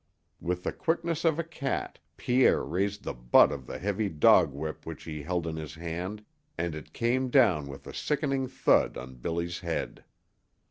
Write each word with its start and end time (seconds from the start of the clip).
With 0.39 0.63
the 0.63 0.71
quickness 0.73 1.23
of 1.23 1.37
a 1.37 1.43
cat 1.43 1.99
Pierre 2.17 2.63
raised 2.63 3.03
the 3.03 3.13
butt 3.13 3.51
of 3.51 3.67
the 3.67 3.77
heavy 3.77 4.09
dog 4.09 4.51
whip 4.51 4.83
which 4.83 5.03
he 5.03 5.21
held 5.21 5.45
in 5.45 5.57
his 5.57 5.75
hand 5.75 6.25
and 6.57 6.73
it 6.73 6.91
came 6.91 7.29
down 7.29 7.67
with 7.67 7.85
a 7.85 7.93
sickening 7.93 8.47
thud 8.47 8.97
on 8.97 9.17
Billy's 9.17 9.59
head. 9.59 10.03